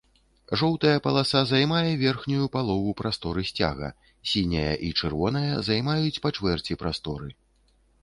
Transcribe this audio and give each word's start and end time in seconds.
Жоўтая 0.61 0.95
паласа 1.07 1.41
займае 1.49 1.91
верхнюю 2.05 2.47
палову 2.57 2.95
прасторы 3.03 3.45
сцяга, 3.51 3.93
сіняя 4.33 4.73
і 4.91 4.93
чырвоная 4.99 5.55
займаюць 5.71 6.21
па 6.25 6.29
чвэрці 6.39 6.73
прасторы. 6.85 7.29